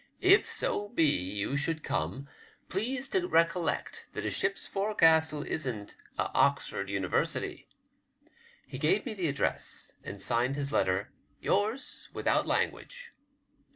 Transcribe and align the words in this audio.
If 0.23 0.49
so 0.49 0.89
be 0.89 1.05
you 1.05 1.55
should 1.55 1.83
come, 1.83 2.27
please 2.69 3.07
to 3.09 3.27
recollect 3.27 4.07
that 4.13 4.25
a 4.25 4.31
ship's 4.31 4.65
forecastle 4.65 5.43
isn't 5.43 5.95
a 6.17 6.31
Oxford 6.33 6.89
University." 6.89 7.67
He 8.65 8.79
gave 8.79 9.05
me 9.05 9.13
the 9.13 9.27
address, 9.27 9.93
and 10.03 10.19
signed 10.19 10.55
his 10.55 10.71
letter, 10.73 11.11
'^ 11.13 11.25
Yours, 11.39 12.09
without 12.13 12.47
language." 12.47 13.11